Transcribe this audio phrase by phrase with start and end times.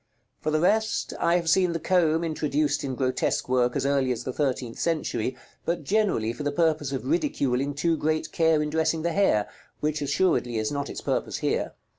[0.39, 4.23] For the rest, I have seen the comb introduced in grotesque work as early as
[4.23, 9.03] the thirteenth century, but generally for the purpose of ridiculing too great care in dressing
[9.03, 9.47] the hair,
[9.79, 11.73] which assuredly is not its purpose here.